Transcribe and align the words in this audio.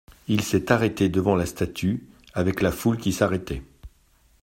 Il 0.27 0.41
s'est 0.41 0.71
arrêté 0.71 1.09
devant 1.09 1.35
la 1.35 1.45
statue 1.45 2.07
avec 2.33 2.63
la 2.63 2.71
foule 2.71 2.97
qui 2.97 3.13
s'arrêtait. 3.13 3.61